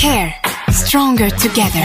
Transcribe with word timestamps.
Care. 0.00 0.34
Stronger 0.72 1.28
together. 1.28 1.84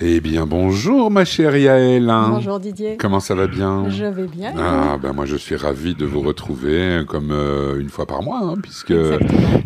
Eh 0.00 0.20
bien, 0.20 0.46
bonjour 0.46 1.10
ma 1.10 1.24
chère 1.24 1.56
Yael. 1.56 2.06
Bonjour 2.06 2.60
Didier. 2.60 2.96
Comment 2.98 3.20
ça 3.20 3.34
va 3.34 3.46
bien? 3.46 3.88
Je 3.88 4.04
vais 4.04 4.26
bien. 4.26 4.52
Ah, 4.58 4.98
ben 5.00 5.12
moi 5.12 5.26
je 5.26 5.36
suis 5.36 5.56
ravi 5.56 5.94
de 5.94 6.04
vous 6.04 6.20
retrouver 6.20 7.02
comme 7.06 7.30
euh, 7.30 7.80
une 7.80 7.88
fois 7.88 8.06
par 8.06 8.22
mois, 8.22 8.40
hein, 8.42 8.54
puisque 8.62 8.94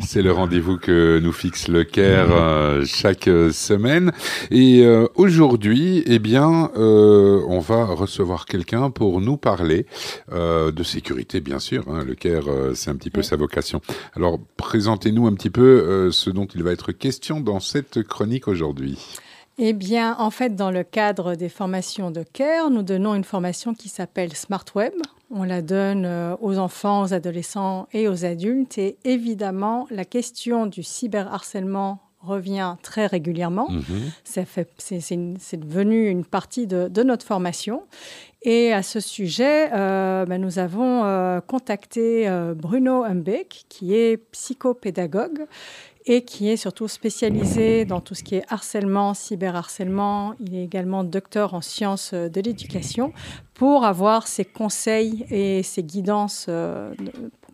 c'est 0.01 0.23
le 0.23 0.33
rendez-vous 0.33 0.77
que 0.79 1.19
nous 1.23 1.33
fixe 1.33 1.69
le 1.69 1.84
CARE 1.84 2.29
euh, 2.33 2.84
chaque 2.84 3.29
euh, 3.29 3.51
semaine. 3.52 4.12
Et 4.51 4.84
euh, 4.84 5.07
aujourd'hui, 5.15 6.03
eh 6.07 6.19
bien, 6.19 6.71
on 6.77 7.61
va 7.61 7.85
recevoir 7.87 8.46
quelqu'un 8.46 8.91
pour 8.91 9.21
nous 9.21 9.37
parler 9.37 9.87
de 10.30 10.82
sécurité, 10.82 11.41
bien 11.41 11.59
sûr. 11.59 11.85
hein. 11.88 12.05
Le 12.07 12.15
CARE, 12.15 12.45
c'est 12.74 12.91
un 12.91 12.96
petit 12.96 13.10
peu 13.10 13.23
sa 13.23 13.37
vocation. 13.37 13.80
Alors, 14.15 14.38
présentez-nous 14.57 15.27
un 15.27 15.35
petit 15.35 15.51
peu 15.51 16.10
ce 16.10 16.30
dont 16.30 16.46
il 16.55 16.62
va 16.62 16.73
être 16.73 16.93
question 16.93 17.41
dans 17.41 17.60
cette 17.60 18.02
chronique 18.02 18.48
aujourd'hui. 18.48 18.98
Eh 19.62 19.74
bien, 19.74 20.16
en 20.19 20.30
fait, 20.30 20.56
dans 20.56 20.70
le 20.70 20.84
cadre 20.84 21.34
des 21.34 21.50
formations 21.50 22.10
de 22.10 22.23
CARE, 22.23 22.70
nous 22.70 22.82
donnons 22.82 23.14
une 23.14 23.24
formation 23.24 23.74
qui 23.74 23.91
s'appelle 23.91 24.34
Smart 24.34 24.64
Web. 24.74 24.95
On 25.30 25.45
la 25.45 25.60
donne 25.60 26.06
euh, 26.06 26.34
aux 26.41 26.56
enfants, 26.56 27.02
aux 27.02 27.12
adolescents 27.12 27.87
et 27.92 28.09
aux 28.09 28.24
adultes. 28.24 28.78
Et 28.78 28.96
évidemment, 29.04 29.87
la 29.91 30.06
question 30.06 30.65
du 30.65 30.82
cyberharcèlement 30.82 31.98
revient 32.23 32.77
très 32.82 33.06
régulièrement. 33.06 33.68
Fait- 34.24 34.66
C'est 34.78 35.56
devenu 35.60 36.09
une 36.09 36.24
partie 36.24 36.66
de, 36.66 36.88
de 36.88 37.02
notre 37.02 37.27
formation. 37.27 37.82
Et 38.42 38.73
à 38.73 38.82
ce 38.82 38.98
sujet, 39.01 39.70
euh, 39.74 40.24
ben, 40.24 40.40
nous 40.40 40.59
avons 40.59 41.04
euh, 41.04 41.40
contacté 41.42 42.27
euh, 42.29 42.54
Bruno 42.54 43.04
Humbeck, 43.04 43.65
qui 43.68 43.95
est 43.95 44.16
psychopédagogue 44.32 45.46
et 46.06 46.23
qui 46.24 46.48
est 46.48 46.56
surtout 46.56 46.88
spécialisé 46.88 47.84
dans 47.84 48.01
tout 48.01 48.15
ce 48.15 48.23
qui 48.23 48.37
est 48.37 48.45
harcèlement, 48.48 49.12
cyberharcèlement. 49.15 50.34
Il 50.40 50.57
est 50.57 50.65
également 50.65 51.04
docteur 51.04 51.54
en 51.54 51.60
sciences 51.60 52.12
euh, 52.15 52.29
de 52.29 52.40
l'éducation 52.40 53.12
pour 53.54 53.84
avoir 53.84 54.26
ses 54.26 54.45
conseils 54.45 55.26
et 55.30 55.62
ses 55.62 55.82
guidances 55.82 56.46
euh, 56.48 56.92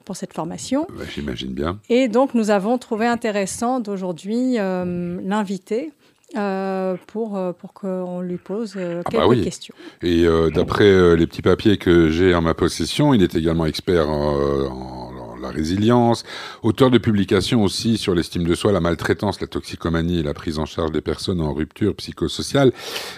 pour 0.05 0.17
cette 0.17 0.33
formation. 0.33 0.87
Bah, 0.97 1.05
J'imagine 1.13 1.53
bien. 1.53 1.81
Et 1.89 2.09
donc, 2.09 2.35
nous 2.35 2.51
avons 2.51 2.79
trouvé 2.79 3.07
intéressant 3.07 3.81
d'aujourd'hui 3.81 4.59
euh, 4.59 5.19
l'inviter 5.25 5.93
euh, 6.37 6.97
pour, 7.09 7.39
pour 7.59 7.73
qu'on 7.73 8.21
lui 8.21 8.37
pose 8.37 8.75
euh, 8.77 9.03
Ah 9.05 9.11
bah 9.13 9.19
quelques 9.19 9.31
oui. 9.31 9.43
questions. 9.45 9.75
Et 10.03 10.25
d'après 10.55 11.17
les 11.17 11.27
petits 11.27 11.43
papiers 11.43 11.77
que 11.77 12.09
j'ai 12.11 12.35
en 12.35 12.43
ma 12.43 12.55
possession, 12.55 13.15
il 13.15 13.23
est 13.23 13.35
également 13.35 13.67
expert 13.67 14.09
en, 14.09 14.37
en 14.67 15.06
la 15.47 15.53
résilience, 15.53 16.25
auteur 16.63 16.91
de 16.91 16.99
publications 16.99 17.63
aussi 17.63 17.97
sur 17.97 18.15
l'estime 18.15 18.45
de 18.45 18.55
soi, 18.55 18.73
la 18.73 18.81
maltraitance, 18.81 19.41
la 19.41 19.47
toxicomanie 19.47 20.21
et 20.21 20.23
la 20.23 20.35
prise 20.35 20.59
en 20.59 20.67
charge 20.67 20.93
des 20.93 21.01
personnes 21.01 21.41
en 21.41 21.53
rupture 21.53 21.95
psychosociale. 21.95 22.73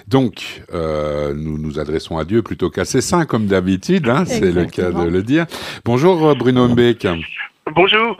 Donc, 0.06 0.62
euh, 0.72 1.34
nous 1.34 1.58
nous 1.58 1.78
adressons 1.78 2.18
à 2.18 2.24
Dieu 2.24 2.42
plutôt 2.42 2.70
qu'à 2.70 2.84
ses 2.84 3.00
saints, 3.00 3.26
comme 3.26 3.46
d'habitude, 3.46 4.08
hein, 4.08 4.24
c'est 4.26 4.52
le 4.52 4.66
cas 4.66 4.90
de 4.90 5.08
le 5.08 5.22
dire. 5.22 5.46
Bonjour 5.84 6.28
euh, 6.28 6.34
Bruno 6.34 6.68
Mbeck, 6.68 7.06
Bonjour. 7.74 8.16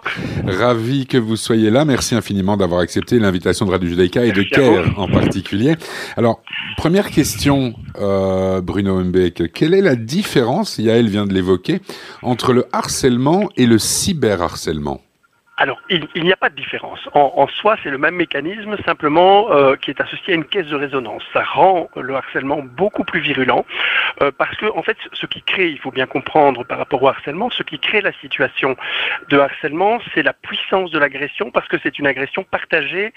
ravi 0.46 1.06
que 1.06 1.16
vous 1.16 1.36
soyez 1.36 1.70
là. 1.70 1.84
Merci 1.84 2.14
infiniment 2.14 2.56
d'avoir 2.56 2.80
accepté 2.80 3.18
l'invitation 3.18 3.66
de 3.66 3.70
Radio 3.70 3.88
Judaïka 3.88 4.24
et 4.24 4.32
de 4.32 4.42
CARE 4.42 4.98
en 4.98 5.08
particulier. 5.08 5.76
Alors, 6.16 6.42
première 6.76 7.10
question, 7.10 7.74
euh, 7.98 8.60
Bruno 8.60 9.02
Mbeck. 9.02 9.52
Quelle 9.52 9.74
est 9.74 9.80
la 9.80 9.96
différence, 9.96 10.78
Yael 10.78 11.08
vient 11.08 11.26
de 11.26 11.32
l'évoquer, 11.32 11.80
entre 12.22 12.52
le 12.52 12.66
harcèlement 12.72 13.48
et 13.56 13.66
le 13.66 13.78
cyberharcèlement? 13.78 15.00
Alors, 15.60 15.82
il, 15.90 16.06
il 16.14 16.22
n'y 16.22 16.32
a 16.32 16.36
pas 16.36 16.50
de 16.50 16.54
différence. 16.54 17.00
En, 17.14 17.32
en 17.36 17.48
soi, 17.48 17.76
c'est 17.82 17.90
le 17.90 17.98
même 17.98 18.14
mécanisme, 18.14 18.76
simplement 18.86 19.50
euh, 19.50 19.74
qui 19.74 19.90
est 19.90 20.00
associé 20.00 20.32
à 20.32 20.36
une 20.36 20.44
caisse 20.44 20.68
de 20.68 20.76
résonance. 20.76 21.24
Ça 21.32 21.42
rend 21.42 21.88
le 21.96 22.14
harcèlement 22.14 22.62
beaucoup 22.62 23.02
plus 23.02 23.18
virulent, 23.18 23.66
euh, 24.22 24.30
parce 24.38 24.56
que, 24.56 24.66
en 24.66 24.84
fait, 24.84 24.96
ce 25.14 25.26
qui 25.26 25.42
crée, 25.42 25.68
il 25.68 25.80
faut 25.80 25.90
bien 25.90 26.06
comprendre 26.06 26.64
par 26.64 26.78
rapport 26.78 27.02
au 27.02 27.08
harcèlement, 27.08 27.50
ce 27.50 27.64
qui 27.64 27.80
crée 27.80 28.02
la 28.02 28.12
situation 28.20 28.76
de 29.30 29.38
harcèlement, 29.38 29.98
c'est 30.14 30.22
la 30.22 30.32
puissance 30.32 30.92
de 30.92 30.98
l'agression, 31.00 31.50
parce 31.50 31.66
que 31.66 31.76
c'est 31.82 31.98
une 31.98 32.06
agression 32.06 32.44
partagée 32.44 33.12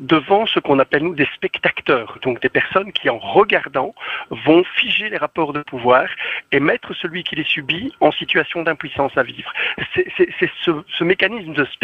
devant 0.00 0.46
ce 0.46 0.58
qu'on 0.58 0.80
appelle, 0.80 1.04
nous, 1.04 1.14
des 1.14 1.28
spectateurs. 1.36 2.18
Donc, 2.22 2.42
des 2.42 2.48
personnes 2.48 2.90
qui, 2.90 3.08
en 3.08 3.18
regardant, 3.18 3.94
vont 4.30 4.64
figer 4.74 5.10
les 5.10 5.16
rapports 5.16 5.52
de 5.52 5.62
pouvoir 5.62 6.08
et 6.50 6.58
mettre 6.58 6.92
celui 6.94 7.22
qui 7.22 7.36
les 7.36 7.44
subit 7.44 7.94
en 8.00 8.10
situation 8.10 8.62
d'impuissance 8.64 9.16
à 9.16 9.22
vivre. 9.22 9.52
C'est 9.94 10.50
ce, 10.64 10.72
ce 10.88 11.04
mécanisme 11.04 11.52
de 11.52 11.64
spectateur 11.66 11.83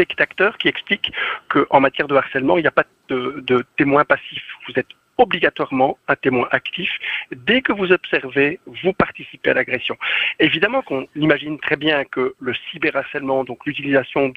qui 0.59 0.69
explique 0.69 1.13
qu'en 1.49 1.81
matière 1.81 2.09
de 2.09 2.15
harcèlement, 2.15 2.59
il 2.59 2.63
n'y 2.63 2.69
a 2.69 2.73
pas 2.73 2.85
de, 3.09 3.65
témoin 3.77 4.05
passif. 4.05 4.43
Vous 4.69 4.79
êtes 4.79 4.89
obligatoirement 5.19 5.99
un 6.09 6.17
témoin 6.17 6.49
actif. 6.51 6.91
Dès 7.31 7.61
que 7.61 7.73
vous 7.73 7.93
observez, 7.93 8.59
vous 8.67 8.93
participez 8.95 9.51
à 9.51 9.55
l'agression. 9.55 9.97
Évidemment 10.39 10.81
qu'on 10.83 11.07
imagine 11.15 11.59
très 11.59 11.77
bien 11.77 12.05
que 12.05 12.35
le 12.41 12.55
cyberharcèlement, 12.71 13.45
donc 13.45 13.67
l'utilisation 13.67 14.33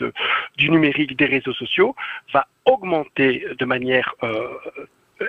du 0.57 0.69
numérique, 0.69 1.15
des 1.15 1.25
réseaux 1.25 1.53
sociaux, 1.53 1.95
va 2.33 2.47
augmenter 2.65 3.45
de 3.57 3.65
manière 3.65 4.13
euh, 4.23 4.49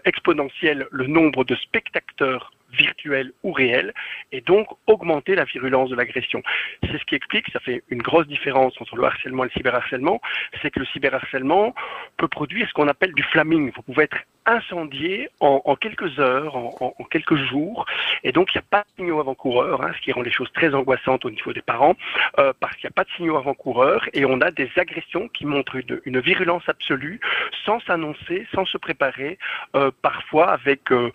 exponentielle 0.04 0.88
le 0.90 1.06
nombre 1.06 1.44
de 1.44 1.54
spectateurs 1.54 2.52
virtuels 2.76 3.32
ou 3.42 3.52
réels 3.52 3.92
et 4.32 4.40
donc 4.40 4.66
augmenter 4.86 5.34
la 5.34 5.44
virulence 5.44 5.90
de 5.90 5.96
l'agression. 5.96 6.42
C'est 6.82 6.98
ce 6.98 7.04
qui 7.04 7.14
explique, 7.14 7.50
ça 7.52 7.60
fait 7.60 7.82
une 7.88 8.02
grosse 8.02 8.26
différence 8.26 8.74
entre 8.80 8.96
le 8.96 9.04
harcèlement 9.04 9.44
et 9.44 9.48
le 9.48 9.52
cyberharcèlement, 9.52 10.20
c'est 10.62 10.70
que 10.70 10.80
le 10.80 10.86
cyberharcèlement 10.86 11.74
peut 12.16 12.28
produire 12.28 12.68
ce 12.68 12.72
qu'on 12.72 12.88
appelle 12.88 13.14
du 13.14 13.22
flaming. 13.22 13.72
Vous 13.74 13.82
pouvez 13.82 14.04
être 14.04 14.18
incendié 14.46 15.28
en, 15.40 15.76
quelques 15.76 16.18
heures, 16.18 16.56
en, 16.56 16.92
quelques 17.10 17.36
jours, 17.36 17.86
et 18.22 18.32
donc 18.32 18.54
il 18.54 18.58
n'y 18.58 18.60
a 18.60 18.66
pas 18.68 18.82
de 18.82 18.88
signaux 18.96 19.20
avant-coureurs, 19.20 19.82
hein, 19.82 19.92
ce 19.96 20.00
qui 20.02 20.12
rend 20.12 20.22
les 20.22 20.30
choses 20.30 20.52
très 20.52 20.74
angoissantes 20.74 21.24
au 21.24 21.30
niveau 21.30 21.52
des 21.52 21.62
parents, 21.62 21.94
euh, 22.38 22.52
parce 22.60 22.76
qu'il 22.76 22.86
n'y 22.86 22.92
a 22.92 22.96
pas 22.96 23.04
de 23.04 23.10
signaux 23.16 23.36
avant-coureurs, 23.36 24.06
et 24.12 24.24
on 24.24 24.40
a 24.40 24.50
des 24.50 24.70
agressions 24.76 25.28
qui 25.28 25.46
montrent 25.46 25.76
une, 25.76 26.00
une 26.04 26.20
virulence 26.20 26.68
absolue, 26.68 27.20
sans 27.64 27.80
s'annoncer, 27.80 28.46
sans 28.54 28.64
se 28.66 28.78
préparer, 28.78 29.38
euh, 29.76 29.90
parfois 30.02 30.50
avec, 30.50 30.92
euh, 30.92 31.10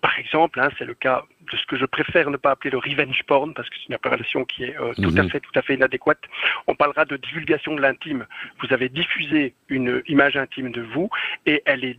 par 0.00 0.18
exemple, 0.18 0.60
hein, 0.60 0.68
c'est 0.78 0.84
le 0.84 0.94
cas 1.04 1.18
de 1.52 1.56
ce 1.60 1.66
que 1.70 1.76
je 1.82 1.86
préfère 1.96 2.26
ne 2.30 2.38
pas 2.44 2.52
appeler 2.54 2.70
le 2.76 2.78
revenge 2.88 3.22
porn, 3.30 3.52
parce 3.56 3.68
que 3.70 3.76
c'est 3.78 3.88
une 3.90 3.98
appellation 4.00 4.40
qui 4.50 4.60
est 4.68 4.76
euh, 4.80 4.92
tout 5.04 5.14
à 5.20 5.22
Mhm. 5.22 5.30
fait, 5.30 5.40
tout 5.48 5.56
à 5.60 5.62
fait 5.66 5.74
inadéquate. 5.80 6.24
On 6.70 6.74
parlera 6.82 7.04
de 7.12 7.16
divulgation 7.26 7.72
de 7.78 7.82
l'intime. 7.86 8.22
Vous 8.60 8.70
avez 8.76 8.88
diffusé 9.00 9.40
une 9.76 9.92
image 10.14 10.36
intime 10.44 10.70
de 10.78 10.82
vous, 10.92 11.08
et 11.50 11.56
elle 11.70 11.84
est 11.90 11.98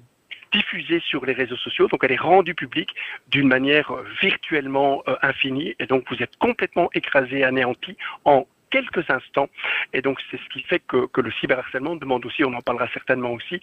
diffusée 0.57 1.01
sur 1.11 1.21
les 1.27 1.33
réseaux 1.41 1.61
sociaux, 1.67 1.87
donc 1.91 1.99
elle 2.05 2.15
est 2.17 2.25
rendue 2.33 2.55
publique 2.63 2.93
d'une 3.33 3.49
manière 3.55 3.87
euh, 3.91 4.03
virtuellement 4.27 4.93
euh, 5.07 5.15
infinie, 5.31 5.71
et 5.81 5.85
donc 5.91 6.01
vous 6.09 6.19
êtes 6.23 6.35
complètement 6.47 6.87
écrasé, 6.99 7.37
anéanti 7.51 7.91
en 8.33 8.37
quelques 8.75 9.05
instants. 9.17 9.49
Et 9.93 10.01
donc 10.05 10.15
c'est 10.29 10.39
ce 10.43 10.49
qui 10.53 10.61
fait 10.69 10.81
que, 10.91 10.99
que 11.13 11.21
le 11.27 11.31
cyberharcèlement 11.39 11.95
demande 12.03 12.23
aussi, 12.25 12.41
on 12.49 12.53
en 12.53 12.61
parlera 12.69 12.87
certainement 12.97 13.31
aussi, 13.37 13.57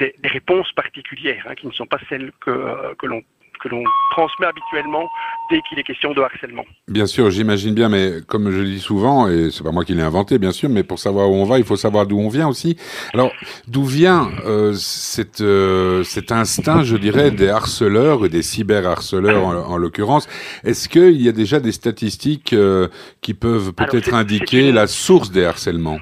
des, 0.00 0.14
des 0.22 0.30
réponses 0.38 0.72
particulières, 0.82 1.44
hein, 1.48 1.54
qui 1.58 1.66
ne 1.66 1.72
sont 1.80 1.86
pas 1.94 2.00
celles 2.08 2.30
que, 2.44 2.50
euh, 2.50 2.94
que 2.98 3.06
l'on 3.10 3.22
que 3.58 3.68
l'on 3.68 3.82
transmet 4.10 4.46
habituellement 4.46 5.08
dès 5.50 5.60
qu'il 5.62 5.78
est 5.78 5.82
question 5.82 6.12
de 6.12 6.20
harcèlement. 6.20 6.64
Bien 6.88 7.06
sûr, 7.06 7.30
j'imagine 7.30 7.74
bien, 7.74 7.88
mais 7.88 8.22
comme 8.26 8.50
je 8.50 8.58
le 8.58 8.66
dis 8.66 8.80
souvent, 8.80 9.28
et 9.28 9.50
c'est 9.50 9.62
pas 9.62 9.72
moi 9.72 9.84
qui 9.84 9.94
l'ai 9.94 10.02
inventé, 10.02 10.38
bien 10.38 10.52
sûr, 10.52 10.68
mais 10.68 10.82
pour 10.82 10.98
savoir 10.98 11.30
où 11.30 11.34
on 11.34 11.44
va, 11.44 11.58
il 11.58 11.64
faut 11.64 11.76
savoir 11.76 12.06
d'où 12.06 12.18
on 12.18 12.28
vient 12.28 12.48
aussi. 12.48 12.76
Alors, 13.14 13.32
d'où 13.68 13.84
vient 13.84 14.30
euh, 14.44 14.72
cette, 14.74 15.40
euh, 15.40 16.02
cet 16.04 16.32
instinct, 16.32 16.82
je 16.82 16.96
dirais, 16.96 17.30
des 17.30 17.48
harceleurs 17.48 18.24
et 18.24 18.28
des 18.28 18.42
cyberharceleurs 18.42 19.44
en, 19.44 19.54
en 19.54 19.76
l'occurrence? 19.76 20.28
Est-ce 20.64 20.88
qu'il 20.88 21.20
y 21.20 21.28
a 21.28 21.32
déjà 21.32 21.60
des 21.60 21.72
statistiques 21.72 22.52
euh, 22.52 22.88
qui 23.20 23.34
peuvent 23.34 23.72
peut-être 23.72 24.14
indiquer 24.14 24.72
la 24.72 24.86
source 24.86 25.30
des 25.30 25.44
harcèlements? 25.44 25.98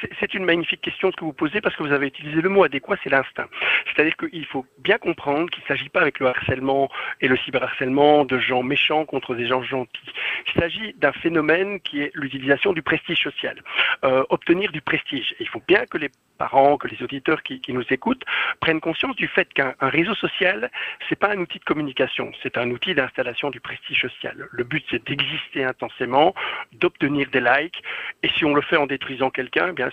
C'est- 0.00 0.34
une 0.34 0.44
magnifique 0.44 0.80
question 0.80 1.12
ce 1.12 1.16
que 1.16 1.24
vous 1.24 1.32
posez 1.32 1.60
parce 1.60 1.76
que 1.76 1.82
vous 1.84 1.92
avez 1.92 2.08
utilisé 2.08 2.40
le 2.40 2.48
mot 2.48 2.64
adéquat, 2.64 2.96
c'est 3.04 3.10
l'instinct. 3.10 3.46
C'est-à-dire 3.86 4.16
qu'il 4.16 4.44
faut 4.46 4.66
bien 4.78 4.98
comprendre 4.98 5.48
qu'il 5.48 5.62
ne 5.62 5.68
s'agit 5.68 5.88
pas 5.88 6.00
avec 6.00 6.18
le 6.18 6.26
harcèlement 6.26 6.90
et 7.20 7.28
le 7.28 7.36
cyberharcèlement 7.36 8.24
de 8.24 8.38
gens 8.38 8.64
méchants 8.64 9.04
contre 9.04 9.34
des 9.36 9.46
gens 9.46 9.62
gentils. 9.62 10.12
Il 10.48 10.60
s'agit 10.60 10.94
d'un 10.94 11.12
phénomène 11.12 11.78
qui 11.80 12.00
est 12.02 12.10
l'utilisation 12.14 12.72
du 12.72 12.82
prestige 12.82 13.22
social. 13.22 13.62
Euh, 14.04 14.24
obtenir 14.30 14.72
du 14.72 14.80
prestige. 14.80 15.34
Il 15.38 15.48
faut 15.48 15.62
bien 15.66 15.86
que 15.86 15.98
les 15.98 16.10
parents, 16.38 16.76
que 16.76 16.88
les 16.88 17.02
auditeurs 17.02 17.42
qui, 17.42 17.60
nous 17.68 17.84
écoutent 17.90 18.24
prennent 18.60 18.80
conscience 18.80 19.16
du 19.16 19.28
fait 19.28 19.52
qu'un 19.52 19.74
un 19.80 19.88
réseau 19.88 20.14
social, 20.14 20.70
c'est 21.08 21.18
pas 21.18 21.30
un 21.30 21.38
outil 21.38 21.58
de 21.58 21.64
communication, 21.64 22.32
c'est 22.42 22.58
un 22.58 22.70
outil 22.70 22.94
d'installation 22.94 23.50
du 23.50 23.60
prestige 23.60 24.00
social. 24.00 24.48
Le 24.50 24.64
but, 24.64 24.84
c'est 24.90 25.04
d'exister 25.04 25.64
intensément, 25.64 26.34
d'obtenir 26.72 27.28
des 27.30 27.40
likes, 27.40 27.82
et 28.22 28.28
si 28.28 28.44
on 28.44 28.54
le 28.54 28.62
fait 28.62 28.76
en 28.76 28.86
détruisant 28.86 29.30
quelqu'un, 29.30 29.68
eh 29.70 29.72
bien 29.72 29.90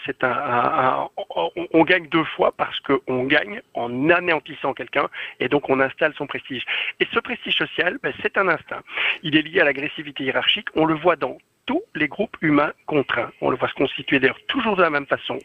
on 1.73 1.83
gagne 1.83 2.07
deux 2.07 2.23
fois 2.23 2.53
parce 2.55 2.79
qu'on 2.81 3.23
gagne 3.25 3.61
en 3.73 4.09
anéantissant 4.09 4.73
quelqu'un, 4.73 5.09
et 5.39 5.47
donc 5.47 5.69
on 5.69 5.79
installe 5.79 6.13
son 6.17 6.27
prestige. 6.27 6.63
Et 6.99 7.07
ce 7.13 7.19
prestige 7.19 7.55
social, 7.55 7.97
ben, 8.01 8.13
c'est 8.21 8.37
un 8.37 8.47
instinct. 8.47 8.81
Il 9.23 9.35
est 9.35 9.41
lié 9.41 9.61
à 9.61 9.65
l'agressivité 9.65 10.23
hiérarchique. 10.23 10.67
On 10.75 10.85
le 10.85 10.95
voit 10.95 11.15
dans 11.15 11.37
tous 11.65 11.83
les 11.95 12.07
groupes 12.07 12.37
humains 12.41 12.73
contraints. 12.85 13.31
On 13.41 13.49
le 13.49 13.57
voit 13.57 13.69
se 13.69 13.73
constituer 13.73 14.19
d'ailleurs 14.19 14.39
toujours 14.47 14.75
de 14.75 14.81
la 14.81 14.89
même 14.89 15.05
façon. 15.05 15.39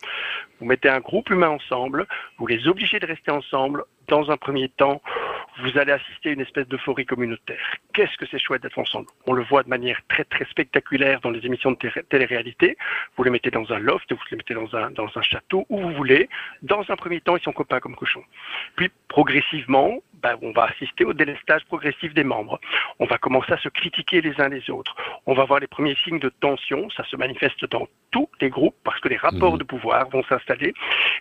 Vous 0.58 0.66
mettez 0.66 0.88
un 0.88 1.00
groupe 1.00 1.30
humain 1.30 1.50
ensemble, 1.50 2.06
vous 2.38 2.46
les 2.46 2.66
obligez 2.68 2.98
de 2.98 3.06
rester 3.06 3.30
ensemble. 3.30 3.84
Dans 4.08 4.30
un 4.30 4.36
premier 4.36 4.68
temps, 4.68 5.02
vous 5.58 5.78
allez 5.78 5.92
assister 5.92 6.30
à 6.30 6.32
une 6.32 6.40
espèce 6.40 6.68
d'euphorie 6.68 7.06
communautaire. 7.06 7.74
Qu'est-ce 7.92 8.16
que 8.16 8.26
c'est 8.30 8.38
chouette 8.38 8.62
d'être 8.62 8.78
ensemble? 8.78 9.06
On 9.26 9.32
le 9.32 9.42
voit 9.42 9.62
de 9.62 9.68
manière 9.68 10.00
très 10.08 10.24
très 10.24 10.44
spectaculaire 10.46 11.20
dans 11.20 11.30
les 11.30 11.44
émissions 11.46 11.72
de 11.72 12.02
télé-réalité. 12.08 12.76
Vous 13.16 13.24
les 13.24 13.30
mettez 13.30 13.50
dans 13.50 13.70
un 13.72 13.78
loft, 13.78 14.12
vous 14.12 14.18
les 14.30 14.36
mettez 14.36 14.54
dans 14.54 14.74
un, 14.76 14.90
dans 14.90 15.08
un 15.14 15.22
château, 15.22 15.66
où 15.68 15.80
vous 15.80 15.92
voulez. 15.92 16.28
Dans 16.62 16.84
un 16.88 16.96
premier 16.96 17.20
temps, 17.20 17.36
ils 17.36 17.42
sont 17.42 17.52
copains 17.52 17.80
comme 17.80 17.96
cochons. 17.96 18.24
Puis 18.76 18.90
progressivement, 19.08 20.02
ben, 20.22 20.36
on 20.42 20.52
va 20.52 20.64
assister 20.64 21.04
au 21.04 21.12
délestage 21.12 21.64
progressif 21.66 22.14
des 22.14 22.24
membres. 22.24 22.60
On 22.98 23.06
va 23.06 23.18
commencer 23.18 23.52
à 23.52 23.58
se 23.58 23.68
critiquer 23.68 24.20
les 24.20 24.40
uns 24.40 24.48
les 24.48 24.70
autres. 24.70 24.94
On 25.26 25.34
va 25.34 25.44
voir 25.44 25.60
les 25.60 25.66
premiers 25.66 25.96
signes 26.04 26.18
de 26.18 26.28
tension. 26.28 26.88
Ça 26.90 27.04
se 27.04 27.16
manifeste 27.16 27.64
dans 27.70 27.86
tous 28.10 28.28
les 28.40 28.50
groupes 28.50 28.76
parce 28.84 29.00
que 29.00 29.08
les 29.08 29.16
rapports 29.16 29.54
mmh. 29.54 29.58
de 29.58 29.64
pouvoir 29.64 30.08
vont 30.08 30.22
s'installer. 30.24 30.74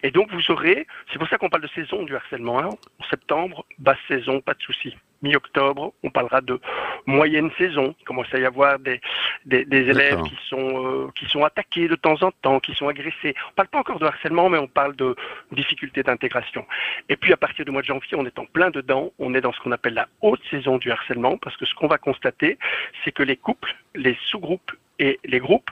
Et 0.03 0.12
donc 0.12 0.31
vous 0.31 0.51
aurez, 0.51 0.88
c'est 1.12 1.19
pour 1.19 1.27
ça 1.27 1.38
qu'on 1.38 1.50
parle 1.50 1.63
de 1.63 1.69
saison 1.69 2.03
du 2.03 2.15
harcèlement. 2.15 2.59
Hein. 2.59 2.69
En 3.00 3.03
septembre, 3.09 3.65
basse 3.80 3.97
saison, 4.07 4.42
pas 4.42 4.53
de 4.53 4.62
souci 4.62 4.95
mi-octobre, 5.21 5.94
on 6.03 6.09
parlera 6.09 6.41
de 6.41 6.59
moyenne 7.06 7.50
saison. 7.57 7.95
Il 8.00 8.06
commence 8.06 8.33
à 8.33 8.39
y 8.39 8.45
avoir 8.45 8.79
des, 8.79 9.01
des, 9.45 9.65
élèves 9.71 10.21
qui 10.23 10.38
sont, 10.47 10.85
euh, 10.85 11.07
qui 11.15 11.25
sont 11.25 11.44
attaqués 11.44 11.88
de 11.88 11.95
temps 11.95 12.21
en 12.21 12.31
temps, 12.31 12.59
qui 12.59 12.73
sont 12.73 12.88
agressés. 12.88 13.35
On 13.47 13.50
ne 13.51 13.56
parle 13.56 13.67
pas 13.69 13.79
encore 13.79 14.00
de 14.00 14.06
harcèlement, 14.06 14.50
mais 14.50 14.57
on 14.57 14.67
parle 14.67 14.95
de 14.95 15.15
difficultés 15.51 16.03
d'intégration. 16.03 16.65
Et 17.09 17.15
puis 17.15 17.33
à 17.33 17.38
partir 17.38 17.65
du 17.65 17.71
mois 17.71 17.81
de 17.81 17.88
janvier, 17.88 18.17
on 18.17 18.25
est 18.25 18.39
en 18.39 18.45
plein 18.45 18.69
dedans, 18.69 19.12
on 19.19 19.33
est 19.33 19.41
dans 19.41 19.53
ce 19.53 19.59
qu'on 19.59 19.71
appelle 19.71 19.94
la 19.94 20.07
haute 20.21 20.41
saison 20.50 20.77
du 20.77 20.91
harcèlement, 20.91 21.38
parce 21.38 21.57
que 21.57 21.65
ce 21.65 21.73
qu'on 21.75 21.88
va 21.88 21.97
constater, 21.97 22.57
c'est 23.03 23.12
que 23.12 23.23
les 23.23 23.38
couples, 23.38 23.75
les 23.95 24.17
sous-groupes 24.25 24.71
et 25.00 25.19
les 25.25 25.39
groupes, 25.39 25.69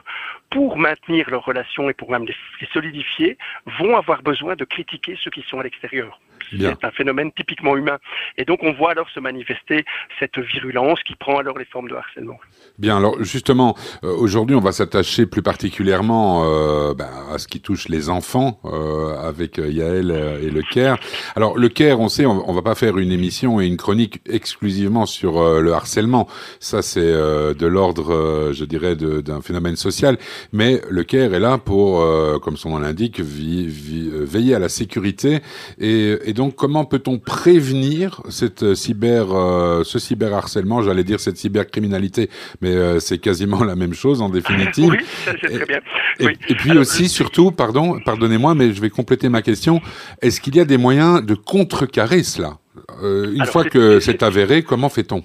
pour 0.50 0.76
maintenir 0.76 1.30
leurs 1.30 1.44
relations 1.44 1.88
et 1.88 1.94
pour 1.94 2.10
même 2.10 2.26
les 2.26 2.66
solidifier, 2.72 3.38
vont 3.78 3.96
avoir 3.96 4.22
besoin 4.22 4.54
de 4.54 4.64
critiquer 4.64 5.16
ceux 5.22 5.30
qui 5.30 5.42
sont 5.42 5.60
à 5.60 5.62
l'extérieur. 5.62 6.20
C'est 6.50 6.84
un 6.84 6.90
phénomène 6.90 7.32
typiquement 7.32 7.76
humain. 7.76 7.98
Et 8.38 8.44
donc 8.44 8.60
on 8.62 8.72
voit 8.72 8.92
alors 8.92 9.08
se 9.10 9.20
manifester 9.20 9.84
cette 10.18 10.38
virulence 10.38 11.02
qui 11.02 11.14
prend 11.14 11.38
alors 11.38 11.58
les 11.58 11.64
formes 11.64 11.88
de 11.88 11.94
harcèlement. 11.94 12.38
Bien, 12.78 12.96
alors 12.96 13.22
justement, 13.22 13.76
euh, 14.02 14.14
aujourd'hui 14.14 14.56
on 14.56 14.60
va 14.60 14.72
s'attacher 14.72 15.26
plus 15.26 15.42
particulièrement 15.42 16.42
euh, 16.44 16.94
ben, 16.94 17.08
à 17.32 17.38
ce 17.38 17.48
qui 17.48 17.60
touche 17.60 17.88
les 17.88 18.10
enfants 18.10 18.60
euh, 18.64 19.16
avec 19.16 19.58
Yael 19.58 20.10
et 20.42 20.50
le 20.50 20.62
CARE. 20.62 20.98
Alors 21.36 21.56
le 21.56 21.68
CARE, 21.68 22.00
on 22.00 22.08
sait, 22.08 22.26
on, 22.26 22.48
on, 22.48 22.52
va 22.52 22.62
pas 22.62 22.74
faire 22.74 22.98
une 22.98 23.12
émission 23.12 23.60
et 23.60 23.66
une 23.66 23.76
chronique 23.76 24.20
exclusivement 24.28 25.06
sur 25.06 25.60
le 25.60 25.72
harcèlement. 25.72 26.28
Ça 26.60 26.82
c'est 26.82 27.00
de 27.00 27.66
l'ordre, 27.66 28.52
je 28.52 28.64
dirais, 28.64 28.96
d'un 28.96 29.40
phénomène 29.40 29.76
social. 29.76 30.18
Mais 30.52 30.80
le 30.90 31.04
CARE 31.04 31.34
est 31.34 31.40
là 31.40 31.58
pour, 31.58 32.04
comme 32.40 32.56
son 32.56 32.70
nom 32.70 32.78
l'indique, 32.78 33.20
veiller 33.20 34.54
à 34.54 34.58
la 34.58 34.68
sécurité 34.68 35.40
et, 35.78 36.16
et 36.24 36.32
donc, 36.34 36.54
comment 36.56 36.84
peut-on 36.84 37.18
prévenir 37.18 38.20
cette 38.28 38.62
euh, 38.62 38.74
cyber, 38.74 39.32
euh, 39.32 39.84
ce 39.84 39.98
cyberharcèlement, 39.98 40.82
j'allais 40.82 41.04
dire 41.04 41.20
cette 41.20 41.38
cybercriminalité, 41.38 42.28
mais 42.60 42.74
euh, 42.74 43.00
c'est 43.00 43.18
quasiment 43.18 43.64
la 43.64 43.76
même 43.76 43.94
chose 43.94 44.20
en 44.20 44.28
définitive. 44.28 44.90
oui, 44.90 44.98
c'est 45.24 45.48
très 45.48 45.66
bien. 45.66 45.80
Et, 46.20 46.54
puis 46.54 46.76
aussi, 46.76 47.08
surtout, 47.08 47.50
pardon, 47.50 47.98
pardonnez-moi, 48.04 48.54
mais 48.54 48.72
je 48.72 48.80
vais 48.80 48.90
compléter 48.90 49.28
ma 49.28 49.42
question. 49.42 49.80
Est-ce 50.20 50.40
qu'il 50.40 50.56
y 50.56 50.60
a 50.60 50.64
des 50.64 50.76
moyens 50.76 51.24
de 51.24 51.34
contrecarrer 51.34 52.22
cela? 52.22 52.58
Une 53.02 53.46
fois 53.46 53.64
que 53.64 54.00
c'est 54.00 54.22
avéré, 54.22 54.62
comment 54.62 54.88
fait-on? 54.88 55.24